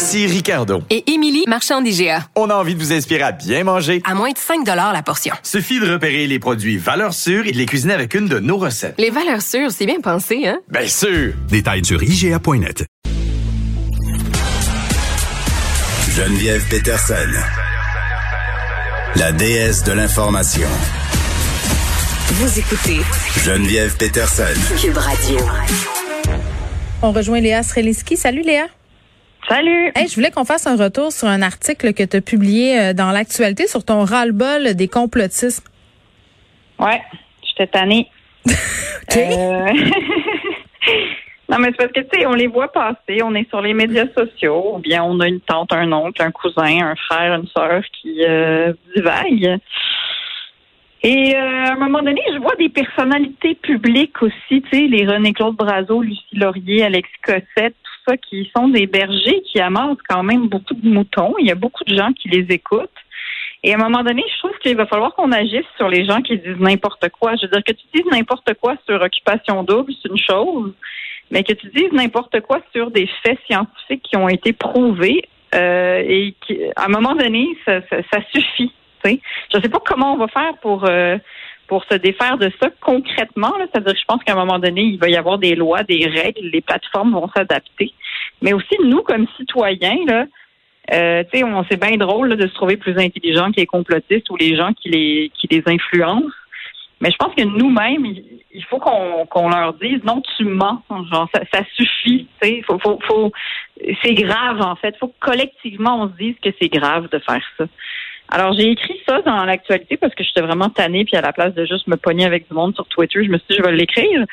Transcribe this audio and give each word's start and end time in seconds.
Ici 0.00 0.26
Ricardo. 0.26 0.82
Et 0.88 1.12
Émilie, 1.12 1.44
marchand 1.46 1.82
d'IGA. 1.82 2.26
On 2.34 2.48
a 2.48 2.54
envie 2.54 2.74
de 2.74 2.80
vous 2.80 2.90
inspirer 2.90 3.20
à 3.22 3.32
bien 3.32 3.64
manger. 3.64 4.00
À 4.06 4.14
moins 4.14 4.30
de 4.30 4.38
5 4.38 4.66
la 4.66 5.02
portion. 5.02 5.34
Suffit 5.42 5.78
de 5.78 5.92
repérer 5.92 6.26
les 6.26 6.38
produits 6.38 6.78
valeurs 6.78 7.12
sûres 7.12 7.46
et 7.46 7.52
de 7.52 7.58
les 7.58 7.66
cuisiner 7.66 7.92
avec 7.92 8.14
une 8.14 8.26
de 8.26 8.38
nos 8.38 8.56
recettes. 8.56 8.94
Les 8.96 9.10
valeurs 9.10 9.42
sûres, 9.42 9.70
c'est 9.70 9.84
bien 9.84 10.00
pensé, 10.00 10.46
hein? 10.48 10.58
Bien 10.70 10.86
sûr! 10.86 11.34
Détails 11.50 11.84
sur 11.84 12.02
IGA.net. 12.02 12.86
Geneviève 16.16 16.66
Peterson. 16.70 17.14
La 19.16 19.32
déesse 19.32 19.84
de 19.84 19.92
l'information. 19.92 20.68
Vous 22.28 22.58
écoutez 22.58 23.00
Geneviève 23.44 23.94
Peterson. 23.98 24.44
Cube 24.80 24.96
Radio. 24.96 25.36
On 27.02 27.12
rejoint 27.12 27.40
Léa 27.40 27.62
Streliski. 27.62 28.16
Salut 28.16 28.42
Léa. 28.42 28.64
Salut. 29.50 29.90
Hey, 29.96 30.06
je 30.06 30.14
voulais 30.14 30.30
qu'on 30.30 30.44
fasse 30.44 30.68
un 30.68 30.76
retour 30.76 31.10
sur 31.10 31.26
un 31.26 31.42
article 31.42 31.92
que 31.92 32.04
tu 32.04 32.16
as 32.16 32.20
publié 32.20 32.78
euh, 32.78 32.92
dans 32.92 33.10
l'actualité 33.10 33.66
sur 33.66 33.84
ton 33.84 34.04
ras-le-bol 34.04 34.76
des 34.76 34.86
complotismes. 34.86 35.64
Ouais, 36.78 37.02
j'étais 37.42 37.66
tannée. 37.66 38.08
OK. 38.46 39.16
Euh, 39.16 39.66
non, 41.48 41.58
mais 41.58 41.66
c'est 41.70 41.78
parce 41.78 41.92
que, 41.92 42.00
tu 42.00 42.08
sais, 42.12 42.26
on 42.26 42.34
les 42.34 42.46
voit 42.46 42.70
passer, 42.70 43.24
on 43.24 43.34
est 43.34 43.48
sur 43.48 43.60
les 43.60 43.74
médias 43.74 44.06
sociaux, 44.16 44.76
ou 44.76 44.78
bien 44.78 45.02
on 45.02 45.18
a 45.18 45.26
une 45.26 45.40
tante, 45.40 45.72
un 45.72 45.90
oncle, 45.90 46.22
un 46.22 46.30
cousin, 46.30 46.86
un 46.86 46.94
frère, 46.94 47.34
une 47.34 47.48
sœur 47.48 47.82
qui 48.00 48.24
euh, 48.24 48.72
divague. 48.94 49.58
Et 51.02 51.34
euh, 51.34 51.64
à 51.64 51.72
un 51.72 51.76
moment 51.76 52.02
donné, 52.02 52.22
je 52.32 52.38
vois 52.38 52.54
des 52.54 52.68
personnalités 52.68 53.56
publiques 53.56 54.22
aussi, 54.22 54.62
tu 54.62 54.68
sais, 54.70 54.86
les 54.86 55.08
René-Claude 55.08 55.56
Brazo, 55.56 56.02
Lucie 56.02 56.36
Laurier, 56.36 56.84
Alex 56.84 57.08
Cossette, 57.24 57.74
ça, 58.06 58.16
qui 58.16 58.50
sont 58.56 58.68
des 58.68 58.86
bergers 58.86 59.42
qui 59.42 59.60
amassent 59.60 60.02
quand 60.08 60.22
même 60.22 60.48
beaucoup 60.48 60.74
de 60.74 60.88
moutons. 60.88 61.34
Il 61.38 61.46
y 61.46 61.50
a 61.50 61.54
beaucoup 61.54 61.84
de 61.84 61.94
gens 61.94 62.12
qui 62.12 62.28
les 62.28 62.46
écoutent. 62.54 62.90
Et 63.62 63.72
à 63.72 63.76
un 63.76 63.78
moment 63.78 64.02
donné, 64.02 64.24
je 64.32 64.38
trouve 64.38 64.58
qu'il 64.58 64.76
va 64.76 64.86
falloir 64.86 65.14
qu'on 65.14 65.32
agisse 65.32 65.66
sur 65.76 65.88
les 65.88 66.06
gens 66.06 66.22
qui 66.22 66.38
disent 66.38 66.58
n'importe 66.58 67.08
quoi. 67.10 67.36
Je 67.36 67.42
veux 67.42 67.52
dire 67.52 67.62
que 67.62 67.72
tu 67.72 67.84
dises 67.92 68.10
n'importe 68.10 68.54
quoi 68.54 68.74
sur 68.88 69.00
occupation 69.00 69.62
double, 69.64 69.92
c'est 70.02 70.08
une 70.08 70.18
chose, 70.18 70.72
mais 71.30 71.42
que 71.44 71.52
tu 71.52 71.68
dises 71.68 71.92
n'importe 71.92 72.40
quoi 72.40 72.60
sur 72.72 72.90
des 72.90 73.08
faits 73.22 73.38
scientifiques 73.46 74.02
qui 74.02 74.16
ont 74.16 74.28
été 74.28 74.52
prouvés 74.54 75.28
euh, 75.54 76.02
et 76.06 76.34
qui, 76.46 76.58
à 76.76 76.86
un 76.86 76.88
moment 76.88 77.14
donné, 77.14 77.48
ça, 77.66 77.80
ça, 77.90 78.18
suffit. 78.32 78.72
Je 79.04 79.56
ne 79.56 79.62
sais 79.62 79.68
pas 79.68 79.80
comment 79.84 80.14
on 80.14 80.18
va 80.18 80.28
faire 80.28 80.56
pour 80.62 80.84
euh, 80.88 81.16
pour 81.70 81.84
se 81.84 81.94
défaire 81.94 82.36
de 82.36 82.50
ça 82.60 82.68
concrètement. 82.80 83.52
C'est-à-dire, 83.60 83.94
je 83.96 84.04
pense 84.04 84.22
qu'à 84.24 84.32
un 84.32 84.44
moment 84.44 84.58
donné, 84.58 84.82
il 84.82 84.98
va 84.98 85.08
y 85.08 85.16
avoir 85.16 85.38
des 85.38 85.54
lois, 85.54 85.84
des 85.84 86.04
règles, 86.04 86.48
les 86.52 86.60
plateformes 86.60 87.12
vont 87.12 87.30
s'adapter. 87.34 87.94
Mais 88.42 88.52
aussi 88.52 88.76
nous, 88.84 89.02
comme 89.02 89.28
citoyens, 89.36 90.04
là, 90.08 90.26
euh, 90.92 91.22
on 91.44 91.64
c'est 91.70 91.80
bien 91.80 91.96
drôle 91.96 92.36
de 92.36 92.48
se 92.48 92.54
trouver 92.54 92.76
plus 92.76 92.98
intelligent 92.98 93.52
que 93.52 93.60
les 93.60 93.66
complotistes 93.66 94.28
ou 94.30 94.36
les 94.36 94.56
gens 94.56 94.72
qui 94.72 94.88
les 94.90 95.30
qui 95.38 95.46
les 95.48 95.62
influencent. 95.66 96.34
Mais 97.00 97.12
je 97.12 97.16
pense 97.16 97.34
que 97.36 97.44
nous-mêmes, 97.44 98.04
il 98.04 98.40
il 98.52 98.64
faut 98.64 98.78
qu'on 98.78 99.48
leur 99.48 99.74
dise 99.74 100.02
non, 100.04 100.22
tu 100.36 100.44
mens. 100.44 100.82
Genre, 101.12 101.28
ça, 101.52 101.60
suffit. 101.76 102.26
Tu 102.42 102.48
sais, 102.48 102.62
faut, 102.66 102.78
faut, 102.78 102.98
faut, 103.06 103.32
c'est 104.02 104.14
grave 104.14 104.60
en 104.60 104.74
fait. 104.76 104.96
Faut 104.98 105.08
que 105.08 105.20
collectivement 105.20 106.02
on 106.02 106.08
se 106.08 106.16
dise 106.16 106.34
que 106.42 106.50
c'est 106.60 106.68
grave 106.68 107.08
de 107.10 107.18
faire 107.20 107.42
ça. 107.56 107.64
Alors 108.30 108.52
j'ai 108.52 108.70
écrit 108.70 109.00
ça 109.08 109.22
dans 109.22 109.44
l'actualité 109.44 109.96
parce 109.96 110.14
que 110.14 110.22
j'étais 110.22 110.40
vraiment 110.40 110.68
tannée 110.68 111.04
puis 111.04 111.16
à 111.16 111.20
la 111.20 111.32
place 111.32 111.52
de 111.54 111.64
juste 111.64 111.88
me 111.88 111.96
pogner 111.96 112.24
avec 112.24 112.48
du 112.48 112.54
monde 112.54 112.74
sur 112.74 112.86
Twitter, 112.86 113.24
je 113.24 113.30
me 113.30 113.38
suis 113.38 113.46
dit 113.50 113.56
je 113.58 113.62
vais 113.62 113.72
l'écrire. 113.72 114.24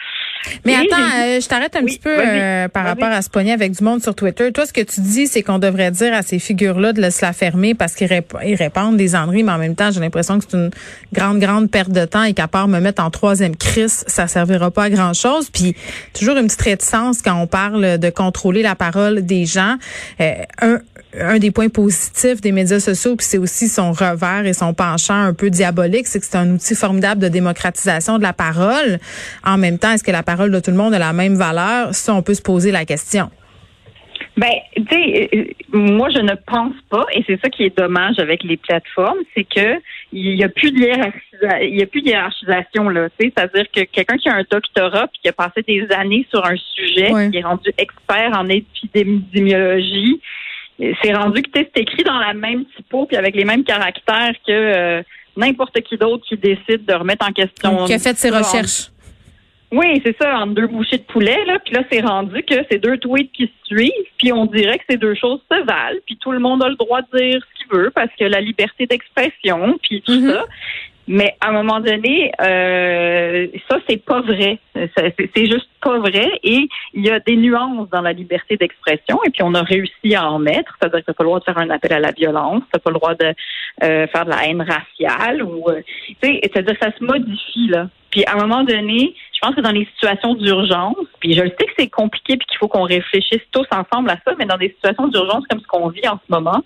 Mais 0.66 0.74
Et 0.74 0.75
attends, 0.75 0.96
euh, 0.98 1.40
je 1.42 1.48
t'arrête 1.48 1.75
un 1.75 1.81
Oui, 1.81 1.94
petit 1.94 2.00
peu 2.00 2.16
euh, 2.18 2.68
par 2.68 2.86
rapport 2.86 3.08
à 3.09 3.22
se 3.22 3.30
pogner 3.30 3.52
avec 3.53 3.72
du 3.72 3.84
monde 3.84 4.02
sur 4.02 4.16
Twitter. 4.16 4.52
Toi, 4.52 4.66
ce 4.66 4.74
que 4.74 4.81
tu 4.81 5.02
dis, 5.02 5.28
c'est 5.28 5.44
qu'on 5.44 5.59
devrait 5.59 5.92
dire 5.92 6.14
à 6.14 6.22
ces 6.22 6.40
figures-là 6.40 6.94
de 6.94 7.09
se 7.09 7.24
la 7.25 7.34
fermer 7.34 7.74
parce 7.74 7.94
qu'ils 7.94 8.08
rép- 8.08 8.36
répandent 8.58 8.98
des 8.98 9.16
enneries, 9.16 9.44
mais 9.44 9.52
en 9.52 9.58
même 9.58 9.75
temps, 9.75 9.92
j'ai 9.92 10.00
l'impression 10.00 10.40
que 10.40 10.46
c'est 10.50 10.58
une 10.58 10.72
grande, 11.14 11.40
grande 11.40 11.70
perte 11.70 11.92
de 11.92 12.06
temps 12.06 12.24
et 12.24 12.34
qu'à 12.34 12.48
part 12.48 12.68
me 12.68 12.80
mettre 12.80 13.03
en 13.03 13.09
troisième 13.09 13.56
crise, 13.56 14.03
ça 14.08 14.28
servira 14.28 14.72
pas 14.72 14.84
à 14.84 14.90
grand-chose. 14.90 15.50
Puis, 15.50 15.75
toujours 16.14 16.38
une 16.38 16.48
petite 16.48 16.62
réticence 16.62 17.22
quand 17.22 17.36
on 17.40 17.48
parle 17.48 17.98
de 17.98 18.09
contrôler 18.09 18.62
la 18.62 18.75
parole 18.75 19.25
des 19.25 19.46
gens. 19.46 19.75
Euh, 20.22 20.34
un, 20.62 20.80
un 21.19 21.40
des 21.40 21.52
points 21.52 21.69
positifs 21.69 22.42
des 22.42 22.52
médias 22.52 22.80
sociaux, 22.80 23.16
puis 23.16 23.25
c'est 23.28 23.38
aussi 23.38 23.69
son 23.69 23.92
revers 23.92 24.46
et 24.46 24.54
son 24.54 24.74
penchant 24.74 25.16
un 25.19 25.34
peu 25.34 25.50
diabolique, 25.50 26.06
c'est 26.08 26.19
que 26.19 26.25
c'est 26.30 26.38
un 26.38 26.52
outil 26.52 26.75
formidable 26.75 27.22
de 27.22 27.28
démocratisation 27.28 28.18
de 28.18 28.24
la 28.24 28.34
parole. 28.34 29.00
En 29.44 29.58
même 29.58 29.80
temps, 29.80 29.92
est-ce 29.94 30.04
que 30.04 30.12
la 30.12 30.22
parole 30.28 30.52
de 30.52 30.60
tout 30.60 30.72
le 30.72 30.78
monde 30.78 30.94
a 30.94 31.00
la 31.00 31.14
même 31.14 31.36
valeur? 31.36 31.96
Ça, 31.96 32.14
on 32.14 32.22
peut 32.22 32.36
se 32.36 32.42
poser 32.42 32.72
la 32.72 32.86
question. 32.86 33.32
Ben, 34.38 34.54
tu 34.76 34.84
sais, 34.92 35.30
euh, 35.34 35.46
moi 35.72 36.10
je 36.12 36.20
ne 36.20 36.36
pense 36.46 36.76
pas, 36.92 37.06
et 37.12 37.24
c'est 37.26 37.42
ça 37.42 37.50
qui 37.50 37.64
est 37.64 37.76
dommage 37.76 38.20
avec 38.20 38.44
les 38.44 38.58
plateformes, 38.58 39.18
c'est 39.34 39.46
que 39.46 39.80
il 40.14 40.36
y 40.36 40.44
a 40.44 40.50
plus 40.50 40.72
de 40.72 40.78
il 41.64 41.76
y 41.76 41.82
a 41.82 41.88
plus 41.88 42.04
de 42.04 42.10
hiérarchisation 42.10 42.88
là. 42.90 43.10
Tu 43.10 43.16
sais, 43.26 43.34
c'est-à-dire 43.36 43.66
que 43.76 43.82
quelqu'un 43.86 44.18
qui 44.18 44.30
a 44.30 44.36
un 44.36 44.44
doctorat 44.50 45.08
puis 45.08 45.22
qui 45.24 45.30
a 45.30 45.34
passé 45.34 45.64
des 45.68 45.88
années 45.90 46.28
sur 46.30 46.46
un 46.46 46.56
sujet, 46.76 47.10
qui 47.32 47.38
est 47.38 47.44
rendu 47.44 47.72
expert 47.80 48.32
en 48.38 48.48
épidémiologie, 48.48 50.22
euh, 50.82 50.94
c'est 51.02 51.16
rendu 51.16 51.42
que 51.42 51.50
c'est 51.56 51.76
écrit 51.76 52.04
dans 52.04 52.20
la 52.20 52.36
même 52.36 52.66
typo 52.76 53.08
puis 53.08 53.18
avec 53.18 53.36
les 53.36 53.46
mêmes 53.46 53.64
caractères 53.64 54.36
que 54.46 54.52
euh, 54.52 55.02
n'importe 55.36 55.82
qui 55.82 55.98
d'autre 55.98 56.24
qui 56.30 56.38
décide 56.38 56.86
de 56.86 56.94
remettre 56.94 57.28
en 57.28 57.32
question. 57.32 57.86
Qui 57.86 57.94
a 57.96 58.00
fait 58.00 58.16
ses 58.16 58.30
recherches? 58.30 58.92
Oui, 59.72 60.02
c'est 60.06 60.16
ça, 60.22 60.38
entre 60.40 60.54
deux 60.54 60.68
bouchées 60.68 60.98
de 60.98 61.04
poulet, 61.04 61.44
là. 61.46 61.60
Puis 61.60 61.74
là, 61.74 61.84
c'est 61.92 62.02
rendu 62.02 62.42
que 62.44 62.56
c'est 62.72 62.80
deux 62.80 62.98
tweets 62.98 63.32
qui 63.34 63.48
se 63.48 63.66
suivent, 63.76 63.92
puis 64.18 64.32
on 64.32 64.46
dirait 64.46 64.78
que 64.78 64.86
ces 64.90 64.98
deux 64.98 65.16
choses 65.16 65.42
se 65.52 65.58
valent, 65.66 66.00
puis 66.06 66.18
tout 66.18 66.32
le 66.32 66.40
monde 66.40 66.64
a 66.64 66.70
le 66.70 66.76
droit 66.76 67.02
de 67.02 67.18
dire 67.18 67.42
ce 67.42 67.64
qu'il 67.64 67.78
veut 67.78 67.92
parce 67.94 68.10
que 68.18 68.24
la 68.26 68.40
liberté 68.40 68.86
d'expression, 68.86 69.78
puis 69.84 70.02
tout 70.02 70.14
Mhm. 70.20 70.30
ça. 70.32 70.46
Mais 71.10 71.36
à 71.40 71.50
un 71.50 71.52
moment 71.54 71.80
donné, 71.80 72.34
euh, 72.42 73.48
ça, 73.70 73.78
c'est 73.88 74.04
pas 74.04 74.20
vrai. 74.20 74.60
C'est 74.76 75.46
juste 75.46 75.70
pas 75.82 76.00
vrai. 76.00 76.30
Et 76.44 76.68
il 76.94 77.06
y 77.06 77.10
a 77.10 77.22
des 77.22 77.38
nuances 77.38 77.90
dans 77.90 78.02
la 78.02 78.12
liberté 78.12 78.58
d'expression. 78.58 79.18
Et 79.26 79.30
puis, 79.30 79.42
on 79.42 79.54
a 79.54 79.64
réussi 79.64 80.16
à 80.16 80.30
en 80.30 80.38
mettre. 80.38 80.76
C'est-à-dire 80.78 81.00
que 81.00 81.06
t'as 81.06 81.14
pas 81.14 81.24
le 81.24 81.28
droit 81.30 81.40
de 81.40 81.46
faire 81.46 81.58
un 81.58 81.70
appel 81.70 81.94
à 81.94 82.00
la 82.00 82.12
violence. 82.12 82.62
T'as 82.74 82.80
pas 82.80 82.90
le 82.90 82.96
droit 82.96 83.16
de 83.16 83.34
euh, 83.84 84.08
faire 84.08 84.26
de 84.26 84.32
la 84.32 84.48
haine 84.48 84.62
raciale. 84.62 85.44
ou 85.44 85.70
euh, 85.70 85.82
tu 86.08 86.16
sais, 86.22 86.42
C'est-à-dire 86.44 86.78
que 86.78 86.86
ça 86.86 86.92
se 86.98 87.02
modifie, 87.02 87.68
là. 87.70 87.88
Puis, 88.18 88.26
à 88.26 88.34
un 88.34 88.48
moment 88.48 88.64
donné, 88.64 89.14
je 89.32 89.40
pense 89.44 89.54
que 89.54 89.62
dans 89.62 89.70
les 89.70 89.86
situations 89.94 90.34
d'urgence, 90.34 90.96
puis 91.20 91.34
je 91.34 91.42
le 91.44 91.50
sais 91.50 91.68
que 91.68 91.74
c'est 91.78 91.88
compliqué 91.88 92.36
puis 92.36 92.48
qu'il 92.48 92.58
faut 92.58 92.68
qu'on 92.68 92.82
réfléchisse 92.82 93.44
tous 93.52 93.68
ensemble 93.70 94.10
à 94.10 94.18
ça, 94.26 94.34
mais 94.40 94.46
dans 94.46 94.58
des 94.58 94.70
situations 94.70 95.08
d'urgence 95.08 95.46
comme 95.48 95.60
ce 95.60 95.68
qu'on 95.68 95.90
vit 95.90 96.08
en 96.08 96.16
ce 96.16 96.34
moment, 96.34 96.64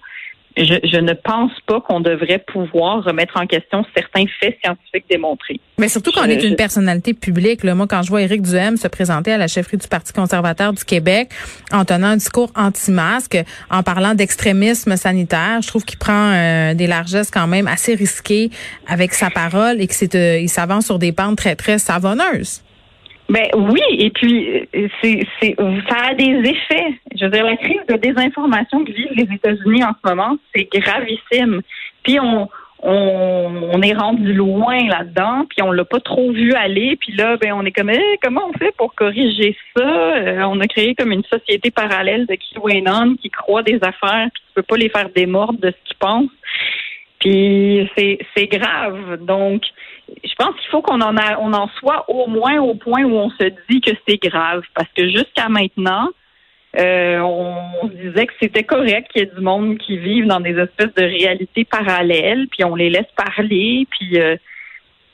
je, 0.58 0.76
je 0.84 0.98
ne 0.98 1.14
pense 1.14 1.52
pas 1.66 1.80
qu'on 1.82 2.00
devrait 2.02 2.44
pouvoir 2.46 3.04
remettre 3.04 3.38
en 3.38 3.48
question 3.48 3.86
certains 3.96 4.26
faits 4.40 4.58
scientifiques 4.64 5.06
démontrés. 5.10 5.60
Mais 5.78 5.88
surtout 5.88 6.12
qu'on 6.12 6.26
Je- 6.26 6.30
est 6.32 6.44
une 6.44 6.52
je- 6.52 6.56
personnalité 6.56 7.14
publique. 7.14 7.64
Là. 7.64 7.74
Moi, 7.76 7.88
quand 7.88 8.02
je 8.04 8.10
vois 8.10 8.22
Éric 8.22 8.42
Duhem 8.42 8.78
se 8.78 8.88
présenter 8.88 9.32
à 9.32 9.38
la 9.38 9.48
chefferie 9.48 9.78
du 9.78 9.88
Parti 9.88 10.14
conservateur 10.14 10.74
du 10.74 10.84
Québec 10.84 11.30
en 11.72 11.86
tenant 11.86 12.08
un 12.08 12.18
discours 12.18 12.52
anti-masque, 12.56 13.38
en 13.70 13.82
parlant 13.84 14.14
d'extrémisme 14.14 14.96
sanitaire, 14.98 15.62
je 15.62 15.68
trouve 15.68 15.86
qu'il 15.86 15.98
prend 15.98 16.32
euh, 16.34 16.74
des 16.74 16.88
largesses 16.88 17.32
quand 17.32 17.48
même 17.48 17.68
assez 17.68 17.96
risquées 17.96 18.50
avec 18.88 19.14
sa 19.14 19.30
parole 19.30 19.80
et 19.82 19.88
que 19.88 19.94
c'est 19.96 20.16
euh, 20.16 20.40
il 20.40 20.50
s'avance 20.50 20.86
sur 20.86 21.00
des 21.00 21.12
pentes 21.12 21.38
très, 21.38 21.56
très 21.56 21.78
savonneuses. 21.78 22.62
Ben 23.32 23.48
oui, 23.56 23.82
et 23.98 24.10
puis 24.10 24.68
euh, 24.76 24.88
c'est, 25.02 25.26
c'est, 25.40 25.56
ça 25.88 26.10
a 26.10 26.14
des 26.16 26.50
effets. 26.50 27.00
Je 27.16 27.24
veux 27.24 27.32
dire, 27.32 27.46
la 27.46 27.56
crise 27.56 27.80
de 27.88 27.96
désinformation 27.96 28.84
que 28.84 28.92
vivent 28.92 29.14
les 29.16 29.36
États-Unis 29.36 29.86
en 29.86 29.94
ce 29.94 30.10
moment, 30.10 30.38
c'est 30.54 30.68
gravissime. 30.74 31.62
Puis 32.04 32.20
on, 32.20 32.50
on, 32.84 33.70
on 33.74 33.82
est 33.82 33.94
rendu 33.94 34.34
loin 34.34 34.86
là-dedans, 34.86 35.46
puis 35.50 35.62
on 35.62 35.72
l'a 35.72 35.86
pas 35.86 36.02
trop 36.02 36.34
vu 36.34 36.52
aller, 36.56 36.98
puis 36.98 37.14
là, 37.14 37.38
ben 37.38 37.54
on 37.54 37.64
est 37.64 37.72
comme, 37.72 37.92
Eh, 37.92 38.18
comment 38.22 38.50
on 38.50 38.58
fait 38.58 38.76
pour 38.76 38.94
corriger 38.96 39.56
ça? 39.78 39.84
Euh, 39.84 40.42
On 40.42 40.60
a 40.60 40.68
créé 40.68 40.94
comme 40.94 41.14
une 41.14 41.24
société 41.24 41.72
parallèle 41.72 42.26
de 42.26 42.36
QAnon 42.36 43.16
qui 43.16 43.30
croit 43.30 43.64
des 43.64 43.80
affaires, 43.82 44.28
puis 44.34 44.44
tu 44.48 44.54
peux 44.56 44.64
pas 44.64 44.76
les 44.76 44.90
faire 44.90 45.08
démordre 45.16 45.60
de 45.60 45.70
ce 45.70 45.88
qu'ils 45.88 45.98
pensent. 45.98 46.30
Puis 47.22 47.88
c'est, 47.96 48.48
grave. 48.48 49.24
Donc, 49.24 49.62
je 50.24 50.34
pense 50.38 50.56
qu'il 50.60 50.70
faut 50.72 50.82
qu'on 50.82 51.02
en 51.02 51.16
a, 51.16 51.38
on 51.40 51.54
en 51.54 51.68
soit 51.80 52.10
au 52.10 52.28
moins 52.28 52.60
au 52.60 52.74
point 52.74 53.04
où 53.04 53.14
on 53.16 53.30
se 53.30 53.46
dit 53.70 53.80
que 53.80 53.92
c'est 54.08 54.18
grave, 54.18 54.64
parce 54.74 54.90
que 54.98 55.08
jusqu'à 55.08 55.48
maintenant, 55.48 56.10
euh, 56.80 57.20
on, 57.20 57.88
disait 57.88 58.26
que 58.26 58.34
c'était 58.42 58.64
correct 58.64 59.12
qu'il 59.12 59.22
y 59.22 59.24
ait 59.24 59.36
du 59.36 59.42
monde 59.42 59.78
qui 59.78 59.98
vive 59.98 60.26
dans 60.26 60.40
des 60.40 60.58
espèces 60.58 60.94
de 60.96 61.04
réalités 61.04 61.64
parallèles, 61.64 62.48
puis 62.50 62.64
on 62.64 62.76
les 62.76 62.90
laisse 62.90 63.12
parler, 63.16 63.86
puis 63.92 64.20
euh, 64.20 64.36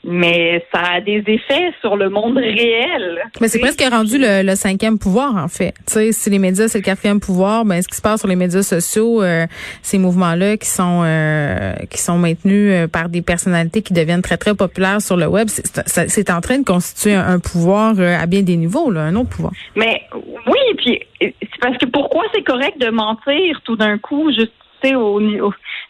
mais 0.04 0.64
ça 0.72 0.80
a 0.94 1.00
des 1.00 1.22
effets 1.26 1.72
sur 1.80 1.96
le 1.96 2.08
monde 2.08 2.38
réel. 2.38 3.22
Mais 3.40 3.48
c'est 3.48 3.58
presque 3.58 3.82
rendu 3.82 4.16
le, 4.18 4.42
le 4.42 4.54
cinquième 4.54 4.98
pouvoir, 4.98 5.36
en 5.36 5.48
fait. 5.48 5.74
Tu 5.86 5.92
sais, 5.92 6.12
si 6.12 6.30
les 6.30 6.38
médias, 6.38 6.68
c'est 6.68 6.78
le 6.78 6.84
quatrième 6.84 7.20
pouvoir, 7.20 7.64
ben, 7.64 7.82
ce 7.82 7.88
qui 7.88 7.96
se 7.96 8.02
passe 8.02 8.20
sur 8.20 8.28
les 8.28 8.36
médias 8.36 8.62
sociaux, 8.62 9.22
euh, 9.22 9.46
ces 9.82 9.98
mouvements-là 9.98 10.56
qui 10.56 10.68
sont 10.68 11.02
euh, 11.04 11.74
qui 11.90 11.98
sont 11.98 12.16
maintenus 12.16 12.72
euh, 12.72 12.86
par 12.86 13.08
des 13.08 13.22
personnalités 13.22 13.82
qui 13.82 13.92
deviennent 13.92 14.22
très, 14.22 14.36
très 14.36 14.54
populaires 14.54 15.02
sur 15.02 15.16
le 15.16 15.26
web, 15.26 15.48
c'est 15.48 16.30
en 16.30 16.40
train 16.40 16.58
de 16.58 16.64
constituer 16.64 17.14
un, 17.14 17.26
un 17.26 17.38
pouvoir 17.38 17.94
euh, 17.98 18.16
à 18.18 18.26
bien 18.26 18.42
des 18.42 18.56
niveaux, 18.56 18.90
là, 18.90 19.02
un 19.02 19.16
autre 19.16 19.30
pouvoir. 19.30 19.52
Mais 19.76 20.02
oui, 20.46 20.74
puis 20.76 21.00
c'est 21.20 21.60
parce 21.60 21.76
que 21.78 21.86
pourquoi 21.86 22.24
c'est 22.34 22.42
correct 22.42 22.78
de 22.80 22.90
mentir 22.90 23.60
tout 23.64 23.76
d'un 23.76 23.98
coup, 23.98 24.30
juste 24.32 24.52
tu 24.82 24.88
sais, 24.88 24.94
au, 24.94 25.20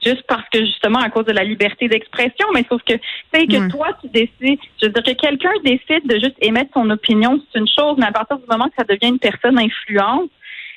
juste 0.04 0.22
parce 0.28 0.48
que 0.50 0.60
justement 0.60 0.98
à 1.00 1.10
cause 1.10 1.24
de 1.24 1.32
la 1.32 1.44
liberté 1.44 1.88
d'expression, 1.88 2.46
mais 2.54 2.64
sauf 2.68 2.82
que 2.82 2.94
tu 2.94 3.00
sais 3.32 3.46
que 3.46 3.56
Ouais. 3.58 3.68
toi 3.68 3.88
tu 4.00 4.08
décides, 4.08 4.60
je 4.80 4.86
veux 4.86 4.92
dire 4.92 5.02
que 5.02 5.12
quelqu'un 5.12 5.52
décide 5.64 6.06
de 6.06 6.14
juste 6.14 6.36
émettre 6.40 6.70
son 6.74 6.88
opinion, 6.90 7.40
c'est 7.52 7.58
une 7.58 7.68
chose, 7.68 7.96
mais 7.98 8.06
à 8.06 8.12
partir 8.12 8.38
du 8.38 8.44
moment 8.50 8.66
que 8.68 8.74
ça 8.78 8.84
devient 8.84 9.08
une 9.12 9.18
personne 9.18 9.58
influente, 9.58 10.30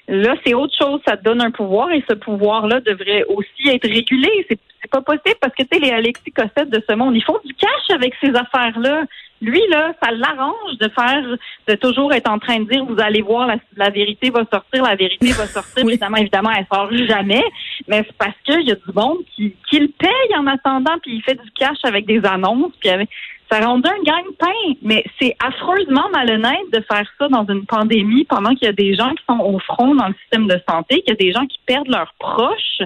là 0.07 0.35
c'est 0.45 0.53
autre 0.53 0.75
chose, 0.77 0.99
ça 1.07 1.17
te 1.17 1.23
donne 1.23 1.41
un 1.41 1.51
pouvoir 1.51 1.91
et 1.91 2.03
ce 2.09 2.13
pouvoir-là 2.15 2.79
devrait 2.81 3.23
aussi 3.29 3.69
être 3.69 3.87
régulé. 3.87 4.29
C'est 4.49 4.59
c'est 4.81 4.89
pas 4.89 5.01
possible 5.01 5.35
parce 5.39 5.53
que 5.53 5.61
tu 5.61 5.69
sais 5.71 5.79
les 5.79 5.91
Alexis 5.91 6.31
Cossette 6.31 6.71
de 6.71 6.83
ce 6.89 6.95
monde, 6.95 7.15
ils 7.15 7.23
font 7.23 7.37
du 7.45 7.53
cash 7.53 7.89
avec 7.93 8.15
ces 8.19 8.33
affaires-là. 8.35 9.03
Lui 9.41 9.61
là, 9.69 9.93
ça 10.01 10.11
l'arrange 10.11 10.77
de 10.79 10.88
faire 10.89 11.38
de 11.67 11.75
toujours 11.75 12.13
être 12.13 12.29
en 12.29 12.38
train 12.38 12.59
de 12.59 12.69
dire 12.69 12.85
vous 12.85 13.01
allez 13.01 13.21
voir 13.21 13.47
la, 13.47 13.57
la 13.75 13.89
vérité 13.89 14.29
va 14.29 14.45
sortir, 14.51 14.83
la 14.83 14.95
vérité 14.95 15.31
va 15.31 15.47
sortir. 15.47 15.71
Oui. 15.83 15.93
Évidemment, 15.93 16.17
évidemment, 16.17 16.51
elle 16.55 16.67
sort 16.71 16.91
jamais, 16.91 17.43
mais 17.88 18.03
c'est 18.05 18.17
parce 18.17 18.35
qu'il 18.43 18.67
y 18.67 18.71
a 18.71 18.75
du 18.75 18.93
monde 18.93 19.19
qui, 19.35 19.55
qui 19.69 19.79
le 19.79 19.88
paye 19.88 20.38
en 20.38 20.45
attendant, 20.45 20.97
puis 21.01 21.15
il 21.15 21.23
fait 21.23 21.33
du 21.33 21.49
cash 21.51 21.77
avec 21.83 22.05
des 22.05 22.23
annonces, 22.23 22.73
puis 22.79 22.89
avec 22.89 23.09
ça 23.51 23.59
rend 23.59 23.77
un 23.77 24.03
gagne-pain, 24.03 24.75
mais 24.81 25.03
c'est 25.19 25.35
affreusement 25.45 26.07
malhonnête 26.13 26.71
de 26.71 26.81
faire 26.89 27.05
ça 27.19 27.27
dans 27.27 27.45
une 27.47 27.65
pandémie 27.65 28.23
pendant 28.23 28.51
qu'il 28.51 28.65
y 28.65 28.69
a 28.69 28.73
des 28.73 28.95
gens 28.95 29.09
qui 29.09 29.23
sont 29.27 29.39
au 29.39 29.59
front 29.59 29.93
dans 29.93 30.07
le 30.07 30.13
système 30.21 30.47
de 30.47 30.57
santé, 30.69 31.01
qu'il 31.01 31.09
y 31.09 31.11
a 31.11 31.15
des 31.15 31.33
gens 31.33 31.45
qui 31.45 31.59
perdent 31.65 31.89
leurs 31.89 32.13
proches. 32.17 32.81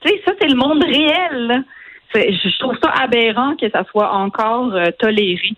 Tu 0.00 0.08
sais, 0.08 0.22
ça, 0.24 0.32
c'est 0.40 0.48
le 0.48 0.54
monde 0.54 0.84
réel. 0.84 1.64
Je 2.14 2.58
trouve 2.60 2.78
ça 2.82 2.90
aberrant 3.02 3.56
que 3.56 3.68
ça 3.68 3.84
soit 3.90 4.12
encore 4.12 4.72
euh, 4.74 4.90
toléré. 4.98 5.54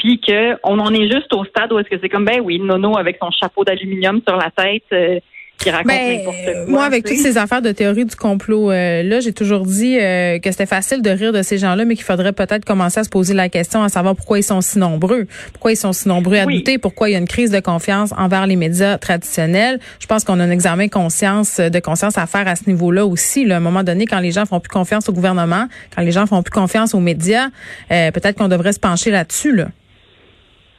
Puis 0.00 0.18
qu'on 0.18 0.78
en 0.78 0.94
est 0.94 1.10
juste 1.10 1.32
au 1.34 1.44
stade 1.44 1.70
où 1.72 1.78
est-ce 1.78 1.88
que 1.90 1.96
c'est 2.02 2.08
comme, 2.08 2.24
ben 2.24 2.40
oui, 2.42 2.58
Nono 2.58 2.96
avec 2.96 3.18
son 3.22 3.30
chapeau 3.30 3.64
d'aluminium 3.64 4.20
sur 4.26 4.34
la 4.38 4.50
tête 4.50 4.82
euh, 4.94 5.20
qui 5.58 5.68
raconte 5.68 5.88
Ben, 5.88 6.16
n'importe 6.16 6.36
euh, 6.48 6.64
quoi. 6.64 6.70
moi, 6.72 6.84
avec 6.84 7.04
toutes 7.04 7.18
ces 7.18 7.36
affaires 7.36 7.60
de 7.60 7.70
théorie 7.72 8.06
du 8.06 8.16
complot 8.16 8.70
euh, 8.70 9.02
là, 9.02 9.20
j'ai 9.20 9.34
toujours 9.34 9.66
dit 9.66 9.98
euh, 10.00 10.38
que 10.38 10.50
c'était 10.50 10.64
facile 10.64 11.02
de 11.02 11.10
rire 11.10 11.34
de 11.34 11.42
ces 11.42 11.58
gens-là, 11.58 11.84
mais 11.84 11.96
qu'il 11.96 12.04
faudrait 12.04 12.32
peut-être 12.32 12.64
commencer 12.64 12.98
à 13.00 13.04
se 13.04 13.10
poser 13.10 13.34
la 13.34 13.50
question 13.50 13.82
à 13.82 13.90
savoir 13.90 14.16
pourquoi 14.16 14.38
ils 14.38 14.42
sont 14.42 14.62
si 14.62 14.78
nombreux, 14.78 15.26
pourquoi 15.52 15.72
ils 15.72 15.76
sont 15.76 15.92
si 15.92 16.08
nombreux 16.08 16.38
à 16.38 16.46
Oui. 16.46 16.56
douter, 16.56 16.78
pourquoi 16.78 17.10
il 17.10 17.12
y 17.12 17.14
a 17.14 17.18
une 17.18 17.28
crise 17.28 17.50
de 17.50 17.60
confiance 17.60 18.14
envers 18.16 18.46
les 18.46 18.56
médias 18.56 18.96
traditionnels? 18.96 19.80
Je 20.00 20.06
pense 20.06 20.24
qu'on 20.24 20.40
a 20.40 20.44
un 20.44 20.50
examen 20.50 20.88
conscience 20.88 21.60
de 21.60 21.78
conscience 21.78 22.16
à 22.16 22.24
faire 22.26 22.48
à 22.48 22.56
ce 22.56 22.64
niveau-là 22.66 23.04
aussi. 23.04 23.44
Là, 23.44 23.56
à 23.56 23.58
un 23.58 23.60
moment 23.60 23.82
donné, 23.82 24.06
quand 24.06 24.20
les 24.20 24.30
gens 24.30 24.46
font 24.46 24.60
plus 24.60 24.70
confiance 24.70 25.10
au 25.10 25.12
gouvernement, 25.12 25.66
quand 25.94 26.00
les 26.00 26.10
gens 26.12 26.24
font 26.24 26.42
plus 26.42 26.52
confiance 26.52 26.94
aux 26.94 27.00
médias, 27.00 27.48
euh, 27.92 28.10
peut-être 28.12 28.38
qu'on 28.38 28.48
devrait 28.48 28.72
se 28.72 28.80
pencher 28.80 29.10
là-dessus. 29.10 29.54
Là. 29.54 29.66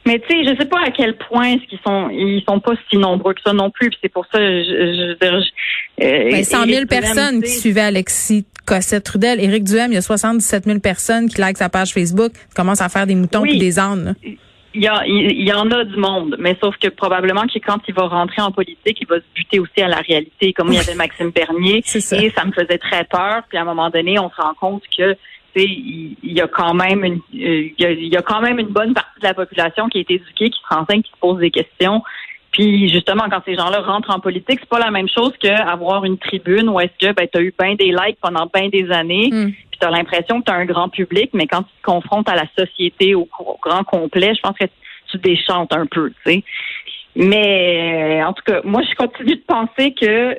Mais 0.04 0.18
tu 0.18 0.26
sais, 0.28 0.44
je 0.44 0.56
sais 0.58 0.66
pas 0.66 0.80
à 0.84 0.90
quel 0.90 1.16
point 1.16 1.52
est-ce 1.54 1.66
qu'ils 1.68 1.78
sont 1.86 2.08
ils 2.10 2.42
sont 2.48 2.58
pas 2.60 2.72
si 2.90 2.96
nombreux 2.96 3.34
que 3.34 3.40
ça 3.44 3.52
non 3.52 3.70
plus. 3.70 3.90
C'est 4.02 4.08
pour 4.08 4.26
ça 4.32 4.38
je, 4.40 4.64
je, 4.64 5.08
veux 5.10 5.14
dire, 5.14 5.40
je- 5.40 6.04
euh, 6.04 6.30
Ben, 6.32 6.42
100 6.44 6.56
000 6.64 6.68
Éric 6.70 6.88
Duhem, 6.88 6.88
personnes 6.88 7.42
qui 7.42 7.50
suivaient 7.50 7.80
Alexis 7.82 8.44
Cossette 8.66 9.04
Trudel. 9.04 9.40
Éric 9.40 9.64
Duhem, 9.64 9.92
il 9.92 9.94
y 9.94 9.98
a 9.98 10.02
77 10.02 10.64
000 10.64 10.80
personnes 10.80 11.28
qui 11.28 11.40
likent 11.40 11.56
sa 11.58 11.68
page 11.68 11.92
Facebook, 11.92 12.32
qui 12.32 12.54
commencent 12.56 12.80
à 12.80 12.88
faire 12.88 13.06
des 13.06 13.14
moutons 13.14 13.42
Oui. 13.42 13.50
puis 13.50 13.58
des 13.58 13.78
ânes. 13.78 14.04
là. 14.04 14.12
Il 14.74 14.82
y, 14.82 14.88
a- 14.88 15.02
il 15.06 15.32
il 15.32 15.46
y 15.46 15.52
en 15.52 15.70
a 15.70 15.84
du 15.84 15.96
monde, 15.98 16.34
mais 16.38 16.56
sauf 16.58 16.74
que 16.78 16.88
probablement 16.88 17.42
que 17.42 17.58
quand 17.58 17.78
il 17.86 17.92
va 17.94 18.06
rentrer 18.06 18.40
en 18.40 18.50
politique, 18.52 18.96
il 19.02 19.06
va 19.06 19.16
se 19.16 19.24
buter 19.34 19.58
aussi 19.60 19.82
à 19.82 19.88
la 19.88 19.98
réalité, 19.98 20.54
comme 20.54 20.68
il 20.72 20.76
y 20.76 20.78
avait 20.78 20.94
Maxime 20.94 21.30
Bernier. 21.30 21.82
Ça. 21.84 22.16
Et 22.16 22.30
ça 22.30 22.44
me 22.46 22.52
faisait 22.52 22.78
très 22.78 23.04
peur. 23.04 23.42
Puis 23.50 23.58
à 23.58 23.60
un 23.60 23.64
moment 23.66 23.90
donné, 23.90 24.18
on 24.18 24.30
se 24.30 24.36
rend 24.40 24.54
compte 24.58 24.82
que 24.96 25.14
il 25.56 26.16
il 26.22 26.32
y 26.32 26.40
a 26.40 26.48
quand 26.48 26.74
même 26.74 27.04
une 27.04 27.20
euh, 27.34 27.68
il 27.68 27.74
y 27.78 27.84
a, 27.84 27.90
il 27.90 28.08
y 28.08 28.16
a 28.16 28.22
quand 28.22 28.40
même 28.40 28.58
une 28.58 28.68
bonne 28.68 28.94
partie 28.94 29.20
de 29.20 29.26
la 29.26 29.34
population 29.34 29.88
qui 29.88 29.98
est 29.98 30.10
éduquée, 30.10 30.50
qui 30.50 30.60
se 30.60 30.74
renseigne, 30.74 31.02
qui 31.02 31.10
se 31.10 31.18
pose 31.20 31.38
des 31.38 31.50
questions. 31.50 32.02
Puis 32.52 32.88
justement, 32.88 33.24
quand 33.30 33.40
ces 33.46 33.54
gens-là 33.54 33.80
rentrent 33.80 34.10
en 34.10 34.20
politique, 34.20 34.60
c'est 34.60 34.68
pas 34.68 34.78
la 34.78 34.90
même 34.90 35.08
chose 35.08 35.32
qu'avoir 35.40 36.04
une 36.04 36.18
tribune 36.18 36.68
où 36.68 36.78
est-ce 36.80 37.06
que 37.06 37.12
ben, 37.14 37.26
tu 37.32 37.38
as 37.38 37.42
eu 37.42 37.54
bien 37.58 37.74
des 37.74 37.92
likes 37.92 38.18
pendant 38.20 38.46
bien 38.52 38.68
des 38.68 38.90
années, 38.90 39.30
Mm. 39.32 39.52
puis 39.70 39.78
tu 39.80 39.86
as 39.86 39.90
l'impression 39.90 40.40
que 40.40 40.46
tu 40.46 40.52
as 40.52 40.56
un 40.56 40.66
grand 40.66 40.90
public, 40.90 41.30
mais 41.32 41.46
quand 41.46 41.62
tu 41.62 41.72
te 41.80 41.82
confrontes 41.82 42.28
à 42.28 42.34
la 42.34 42.46
société 42.58 43.14
au, 43.14 43.26
au 43.38 43.58
grand 43.62 43.84
complet, 43.84 44.34
je 44.34 44.40
pense 44.42 44.56
que 44.58 44.66
tu 45.10 45.18
déchantes 45.18 45.72
un 45.72 45.86
peu, 45.86 46.10
tu 46.10 46.32
sais. 46.32 46.44
Mais 47.14 48.22
en 48.24 48.32
tout 48.32 48.42
cas, 48.44 48.60
moi, 48.64 48.82
je 48.88 48.94
continue 48.94 49.36
de 49.36 49.44
penser 49.46 49.92
que 49.92 50.36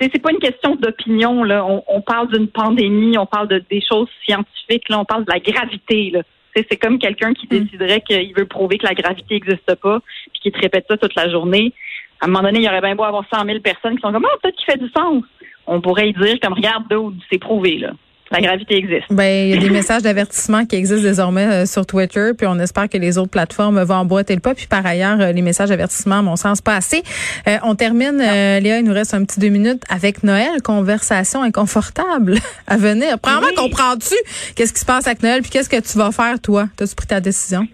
c'est 0.00 0.22
pas 0.22 0.32
une 0.32 0.38
question 0.38 0.74
d'opinion 0.76 1.44
là. 1.44 1.64
On, 1.64 1.82
on 1.88 2.00
parle 2.00 2.28
d'une 2.32 2.48
pandémie, 2.48 3.16
on 3.18 3.26
parle 3.26 3.48
de 3.48 3.62
des 3.70 3.80
choses 3.80 4.08
scientifiques 4.24 4.88
là, 4.88 5.00
on 5.00 5.04
parle 5.04 5.24
de 5.24 5.32
la 5.32 5.40
gravité 5.40 6.10
là. 6.10 6.22
C'est 6.56 6.76
comme 6.76 6.98
quelqu'un 6.98 7.34
qui 7.34 7.48
déciderait 7.48 8.00
qu'il 8.00 8.32
veut 8.36 8.46
prouver 8.46 8.78
que 8.78 8.86
la 8.86 8.94
gravité 8.94 9.34
n'existe 9.34 9.74
pas, 9.74 9.98
puis 10.32 10.40
qui 10.40 10.52
te 10.52 10.60
répète 10.60 10.84
ça 10.88 10.96
toute 10.96 11.16
la 11.16 11.28
journée. 11.28 11.72
À 12.20 12.26
un 12.26 12.28
moment 12.28 12.44
donné, 12.44 12.60
il 12.60 12.64
y 12.64 12.68
aurait 12.68 12.80
bien 12.80 12.94
beau 12.94 13.02
avoir 13.02 13.24
100 13.32 13.44
000 13.44 13.58
personnes 13.58 13.96
qui 13.96 14.02
sont 14.02 14.12
comme 14.12 14.24
ah 14.24 14.36
peut-être 14.40 14.56
qu'il 14.56 14.72
fait 14.72 14.78
du 14.78 14.88
sens. 14.96 15.24
On 15.66 15.80
pourrait 15.80 16.10
y 16.10 16.12
dire 16.12 16.38
comme 16.40 16.52
regarde 16.52 16.84
c'est 17.30 17.38
prouvé 17.38 17.78
là. 17.78 17.92
La 18.30 18.40
gravité 18.40 18.76
existe. 18.78 19.04
Ben, 19.10 19.48
il 19.48 19.54
y 19.54 19.56
a 19.56 19.60
des 19.60 19.68
messages 19.70 20.02
d'avertissement 20.02 20.64
qui 20.64 20.76
existent 20.76 21.02
désormais 21.06 21.44
euh, 21.46 21.66
sur 21.66 21.84
Twitter, 21.86 22.30
puis 22.36 22.46
on 22.46 22.58
espère 22.58 22.88
que 22.88 22.96
les 22.96 23.18
autres 23.18 23.30
plateformes 23.30 23.80
vont 23.82 23.94
emboîter 23.96 24.34
le 24.34 24.40
pas. 24.40 24.54
Puis 24.54 24.66
par 24.66 24.84
ailleurs, 24.84 25.20
euh, 25.20 25.30
les 25.32 25.42
messages 25.42 25.68
d'avertissement, 25.68 26.16
à 26.18 26.22
mon 26.22 26.34
sens, 26.36 26.60
pas 26.62 26.74
assez. 26.74 27.02
Euh, 27.46 27.58
on 27.64 27.74
termine, 27.74 28.20
euh, 28.20 28.60
Léa, 28.60 28.78
il 28.78 28.84
nous 28.86 28.94
reste 28.94 29.12
un 29.14 29.24
petit 29.24 29.38
deux 29.40 29.50
minutes 29.50 29.82
avec 29.90 30.22
Noël, 30.24 30.62
conversation 30.64 31.42
inconfortable 31.42 32.36
à 32.66 32.76
venir. 32.78 33.18
Premièrement, 33.20 33.46
Oui. 33.48 33.54
comprends-tu 33.56 34.14
qu'est-ce 34.56 34.72
qui 34.72 34.80
se 34.80 34.86
passe 34.86 35.06
avec 35.06 35.22
Noël, 35.22 35.42
puis 35.42 35.50
qu'est-ce 35.50 35.68
que 35.68 35.80
tu 35.80 35.98
vas 35.98 36.10
faire, 36.10 36.40
toi? 36.40 36.66
T'as-tu 36.76 36.94
pris 36.94 37.06
ta 37.06 37.20
décision? 37.20 37.68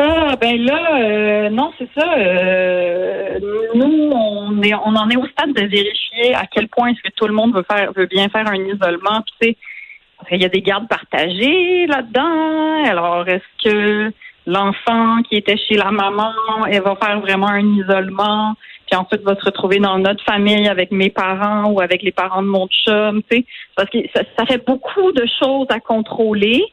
Ah 0.00 0.36
ben 0.40 0.56
là, 0.64 1.00
euh, 1.00 1.50
non, 1.50 1.72
c'est 1.76 1.88
ça. 1.98 2.06
euh, 2.18 3.38
nous, 3.74 4.10
on 4.12 4.62
est, 4.62 4.72
on 4.74 4.94
en 4.94 5.10
est 5.10 5.16
au 5.16 5.26
stade 5.26 5.52
de 5.54 5.62
vérifier 5.62 6.34
à 6.36 6.44
quel 6.46 6.68
point 6.68 6.90
est-ce 6.90 7.02
que 7.02 7.12
tout 7.16 7.26
le 7.26 7.32
monde 7.34 7.52
veut 7.54 7.64
faire, 7.68 7.90
veut 7.96 8.06
bien 8.06 8.28
faire 8.28 8.46
un 8.46 8.54
isolement. 8.54 9.24
Puis 9.40 9.56
qu'il 10.28 10.42
y 10.42 10.44
a 10.44 10.48
des 10.48 10.62
gardes 10.62 10.88
partagées 10.88 11.86
là-dedans. 11.86 12.84
Alors, 12.84 13.28
est-ce 13.28 13.70
que 13.70 14.12
l'enfant 14.46 15.22
qui 15.28 15.36
était 15.36 15.56
chez 15.56 15.74
la 15.74 15.90
maman, 15.90 16.32
elle 16.70 16.82
va 16.82 16.96
faire 16.96 17.20
vraiment 17.20 17.48
un 17.48 17.66
isolement, 17.74 18.54
puis 18.86 18.98
ensuite 18.98 19.22
va 19.22 19.36
se 19.36 19.44
retrouver 19.44 19.78
dans 19.78 19.98
notre 19.98 20.24
famille 20.24 20.68
avec 20.68 20.90
mes 20.90 21.10
parents 21.10 21.70
ou 21.70 21.80
avec 21.80 22.02
les 22.02 22.12
parents 22.12 22.42
de 22.42 22.48
mon 22.48 22.66
chum, 22.68 23.22
tu 23.30 23.38
sais, 23.38 23.44
parce 23.76 23.90
que 23.90 23.98
ça 24.14 24.46
fait 24.46 24.64
beaucoup 24.66 25.12
de 25.12 25.26
choses 25.40 25.66
à 25.70 25.80
contrôler. 25.80 26.64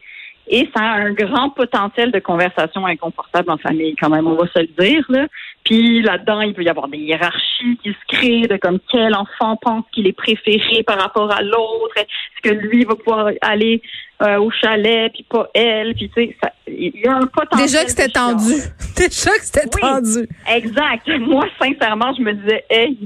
Et 0.47 0.69
ça 0.75 0.83
a 0.83 0.93
un 0.99 1.11
grand 1.13 1.49
potentiel 1.49 2.11
de 2.11 2.19
conversation 2.19 2.85
inconfortable 2.85 3.49
en 3.49 3.57
famille, 3.57 3.95
quand 3.95 4.09
même, 4.09 4.27
on 4.27 4.35
va 4.35 4.47
se 4.47 4.59
le 4.59 4.67
dire. 4.79 5.03
Là. 5.09 5.27
Puis 5.63 6.01
là-dedans, 6.03 6.41
il 6.41 6.53
peut 6.53 6.63
y 6.63 6.69
avoir 6.69 6.87
des 6.87 6.99
hiérarchies 6.99 7.77
qui 7.81 7.89
se 7.89 8.15
créent 8.15 8.47
de 8.47 8.57
comme 8.57 8.79
quel 8.91 9.15
enfant 9.15 9.57
pense 9.61 9.83
qu'il 9.91 10.05
est 10.07 10.13
préféré 10.13 10.83
par 10.83 10.99
rapport 10.99 11.31
à 11.33 11.41
l'autre? 11.41 11.95
Est-ce 11.97 12.49
que 12.49 12.53
lui 12.55 12.85
va 12.85 12.95
pouvoir 12.95 13.29
aller 13.41 13.81
euh, 14.21 14.37
au 14.37 14.51
chalet, 14.51 15.11
puis 15.11 15.25
pas 15.27 15.47
elle? 15.55 15.95
Puis 15.95 16.09
tu 16.15 16.25
sais, 16.27 16.37
ça- 16.41 16.51
il 16.67 16.93
y 16.95 17.07
a 17.07 17.15
un 17.15 17.25
potentiel. 17.25 17.65
Déjà 17.67 17.83
que 17.83 17.89
c'était 17.89 18.09
tendu. 18.09 18.53
Déjà 18.95 19.31
que 19.31 19.43
c'était 19.43 19.67
Oui. 19.75 19.81
tendu. 19.81 20.27
Exact. 20.53 21.07
Moi, 21.19 21.47
sincèrement, 21.59 22.13
je 22.15 22.21
me 22.21 22.33
disais, 22.33 22.63
hey, 22.69 22.97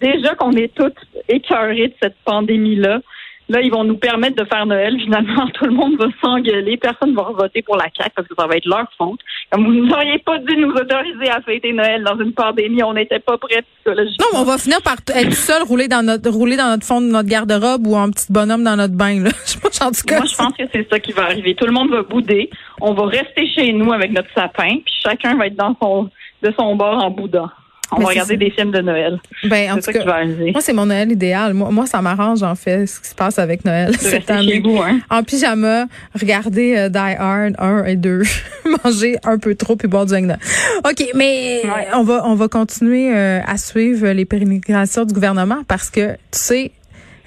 déjà 0.00 0.34
qu'on 0.36 0.52
est 0.52 0.72
toutes 0.74 0.98
écœurées 1.28 1.88
de 1.88 1.94
cette 2.02 2.16
pandémie-là, 2.24 3.00
là, 3.48 3.60
ils 3.60 3.70
vont 3.70 3.84
nous 3.84 3.96
permettre 3.96 4.36
de 4.42 4.48
faire 4.48 4.66
Noël. 4.66 4.96
Finalement, 5.00 5.46
tout 5.54 5.64
le 5.64 5.72
monde 5.72 5.96
va 5.98 6.06
s'engueuler. 6.22 6.76
Personne 6.76 7.10
ne 7.10 7.16
va 7.16 7.30
voter 7.32 7.62
pour 7.62 7.76
la 7.76 7.84
CAQ 7.96 8.10
parce 8.14 8.28
que 8.28 8.34
ça 8.38 8.46
va 8.46 8.56
être 8.56 8.66
leur 8.66 8.86
faute. 8.96 9.20
Comme 9.50 9.64
vous 9.64 9.86
n'auriez 9.86 10.18
pas 10.18 10.38
dû 10.38 10.56
nous 10.56 10.70
autoriser 10.70 11.30
à 11.30 11.40
fêter 11.42 11.72
Noël 11.72 12.02
dans 12.04 12.18
une 12.18 12.32
pandémie, 12.32 12.82
on 12.82 12.94
n'était 12.94 13.18
pas 13.18 13.38
prêts 13.38 13.62
psychologiquement. 13.76 14.26
Non, 14.32 14.38
mais 14.38 14.38
on 14.40 14.50
va 14.50 14.58
finir 14.58 14.82
par 14.82 14.96
être 15.14 15.34
seul, 15.34 15.62
rouler 15.62 15.88
dans 15.88 16.04
notre 16.04 16.30
rouler 16.30 16.56
dans 16.56 16.68
notre 16.68 16.86
fond 16.86 17.00
de 17.00 17.06
notre 17.06 17.28
garde-robe 17.28 17.86
ou 17.86 17.96
en 17.96 18.10
petit 18.10 18.32
bonhomme 18.32 18.64
dans 18.64 18.76
notre 18.76 18.94
bain. 18.94 19.22
Là. 19.22 19.30
Je 19.46 19.58
pas, 19.58 19.86
en 19.86 19.90
tout 19.90 20.02
cas. 20.06 20.18
Moi, 20.18 20.26
je 20.26 20.36
pense 20.36 20.56
que 20.56 20.64
c'est 20.72 20.88
ça 20.88 20.98
qui 20.98 21.12
va 21.12 21.24
arriver. 21.24 21.54
Tout 21.54 21.66
le 21.66 21.72
monde 21.72 21.90
va 21.90 22.02
bouder. 22.02 22.50
On 22.80 22.94
va 22.94 23.06
rester 23.06 23.46
chez 23.48 23.72
nous 23.72 23.92
avec 23.92 24.12
notre 24.12 24.32
sapin, 24.34 24.78
puis 24.84 24.94
chacun 25.02 25.36
va 25.36 25.46
être 25.46 25.56
dans 25.56 25.76
son 25.80 26.10
de 26.42 26.52
son 26.58 26.76
bord 26.76 27.02
en 27.02 27.10
boudant. 27.10 27.48
On 27.94 27.98
Mais 27.98 28.04
va 28.04 28.10
regarder 28.10 28.36
des 28.36 28.50
films 28.50 28.70
de 28.70 28.80
Noël. 28.80 29.18
Ben, 29.44 29.72
en 29.72 29.74
tout 29.76 29.82
ça 29.82 29.92
qui 29.92 29.98
va 29.98 30.04
cas, 30.04 30.10
arriver. 30.12 30.52
moi, 30.52 30.60
c'est 30.60 30.72
mon 30.72 30.86
Noël 30.86 31.10
idéal. 31.12 31.54
Moi, 31.54 31.70
moi 31.70 31.86
ça 31.86 32.00
m'arrange, 32.02 32.42
en 32.42 32.54
fait, 32.54 32.86
ce 32.86 33.00
qui 33.00 33.08
se 33.08 33.14
passe 33.14 33.38
avec 33.38 33.64
Noël 33.64 33.94
cette 33.98 34.30
année. 34.30 34.60
vous, 34.60 34.78
hein? 34.80 35.00
En 35.10 35.22
pyjama, 35.22 35.86
regarder 36.18 36.76
euh, 36.76 36.88
Die 36.88 36.98
Hard 36.98 37.54
1 37.58 37.84
et 37.84 37.96
2, 37.96 38.22
manger 38.84 39.16
un 39.24 39.38
peu 39.38 39.54
trop 39.54 39.76
puis 39.76 39.88
boire 39.88 40.06
du 40.06 40.14
Agna. 40.14 40.36
OK, 40.84 41.04
mais 41.14 41.60
Ouais. 41.64 41.86
on 41.94 42.02
va 42.02 42.22
on 42.26 42.34
va 42.34 42.48
continuer 42.48 43.14
euh, 43.14 43.40
à 43.46 43.56
suivre 43.56 44.08
les 44.08 44.24
pérégrinations 44.24 45.04
du 45.04 45.14
gouvernement 45.14 45.62
parce 45.68 45.90
que 45.90 46.12
tu 46.12 46.16
sais 46.32 46.70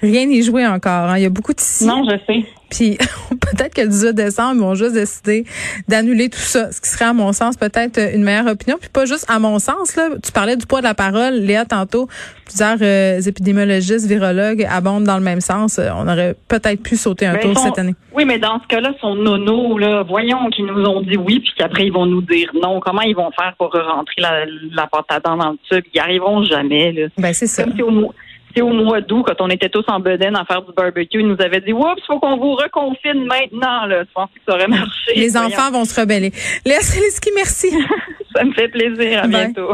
rien 0.02 0.26
n'est 0.26 0.42
joué 0.42 0.66
encore. 0.66 1.10
hein. 1.10 1.16
Il 1.18 1.22
y 1.22 1.26
a 1.26 1.30
beaucoup 1.30 1.52
de 1.52 1.60
si. 1.60 1.86
Non, 1.86 2.04
je 2.04 2.16
sais. 2.26 2.44
Puis 2.70 2.98
peut-être 3.30 3.74
que 3.74 3.80
le 3.80 3.88
18 3.88 4.12
décembre, 4.14 4.52
ils 4.56 4.60
vont 4.60 4.74
juste 4.74 4.92
décider 4.92 5.44
d'annuler 5.88 6.28
tout 6.28 6.38
ça, 6.38 6.70
ce 6.70 6.82
qui 6.82 6.88
serait 6.90 7.06
à 7.06 7.12
mon 7.14 7.32
sens 7.32 7.56
peut-être 7.56 7.98
une 8.14 8.22
meilleure 8.22 8.46
opinion. 8.46 8.76
Puis 8.78 8.90
pas 8.90 9.06
juste 9.06 9.24
à 9.30 9.38
mon 9.38 9.58
sens, 9.58 9.96
là. 9.96 10.08
Tu 10.22 10.32
parlais 10.32 10.54
du 10.56 10.66
poids 10.66 10.80
de 10.80 10.84
la 10.84 10.92
parole, 10.94 11.34
Léa, 11.34 11.64
tantôt. 11.64 12.08
Plusieurs 12.44 12.76
euh, 12.82 13.20
épidémiologistes, 13.20 14.06
virologues 14.06 14.66
abondent 14.70 15.04
dans 15.04 15.16
le 15.16 15.22
même 15.24 15.40
sens. 15.40 15.78
On 15.78 16.06
aurait 16.08 16.34
peut-être 16.48 16.82
pu 16.82 16.96
sauter 16.96 17.24
un 17.26 17.34
Mais 17.34 17.40
tour 17.40 17.56
cette 17.58 17.78
année. 17.78 17.94
Oui, 18.14 18.24
mais 18.26 18.38
dans 18.38 18.60
ce 18.60 18.66
cas-là, 18.68 18.92
son 19.00 19.14
nono, 19.14 19.78
là, 19.78 20.02
voyons 20.02 20.48
qu'ils 20.50 20.66
nous 20.66 20.84
ont 20.84 21.00
dit 21.00 21.16
oui, 21.16 21.40
puis 21.40 21.52
qu'après 21.56 21.86
ils 21.86 21.92
vont 21.92 22.04
nous 22.06 22.22
dire 22.22 22.50
non. 22.62 22.80
Comment 22.80 23.02
ils 23.02 23.16
vont 23.16 23.30
faire 23.30 23.54
pour 23.58 23.72
rentrer 23.72 24.14
la, 24.18 24.44
la 24.74 24.86
pâte 24.86 25.06
à 25.08 25.20
dents 25.20 25.36
dans 25.36 25.52
le 25.52 25.58
tube? 25.70 25.84
Ils 25.94 25.96
n'y 25.96 26.00
arriveront 26.00 26.42
jamais. 26.44 26.92
Là. 26.92 27.06
Ben 27.16 27.32
c'est 27.32 27.46
ça. 27.46 27.64
Comme 27.64 27.74
si 27.74 27.82
au, 27.82 28.12
au 28.62 28.70
mois 28.72 29.00
d'août, 29.00 29.24
quand 29.26 29.40
on 29.40 29.48
était 29.48 29.68
tous 29.68 29.84
en 29.88 30.00
bedaine 30.00 30.36
à 30.36 30.44
faire 30.44 30.62
du 30.62 30.72
barbecue, 30.72 31.20
ils 31.20 31.26
nous 31.26 31.36
avaient 31.40 31.60
dit 31.60 31.72
Oups, 31.72 32.02
faut 32.06 32.18
qu'on 32.20 32.36
vous 32.36 32.52
reconfine 32.54 33.24
maintenant. 33.26 33.86
Là. 33.86 34.04
Je 34.04 34.12
pense 34.14 34.28
que 34.34 34.40
ça 34.46 34.54
aurait 34.54 34.68
marché. 34.68 35.14
Les 35.16 35.28
Voyons. 35.30 35.46
enfants 35.48 35.70
vont 35.70 35.84
se 35.84 36.00
rebeller. 36.00 36.32
Léa 36.64 36.80
Seliski, 36.80 37.30
merci. 37.34 37.70
Ça 38.34 38.44
me 38.44 38.52
fait 38.52 38.68
plaisir. 38.68 39.20
À 39.24 39.26
Bye. 39.26 39.52
bientôt. 39.52 39.72